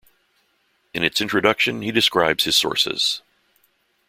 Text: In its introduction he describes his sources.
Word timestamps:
In 0.95 1.03
its 1.03 1.21
introduction 1.21 1.83
he 1.83 1.91
describes 1.91 2.45
his 2.45 2.55
sources. 2.55 3.21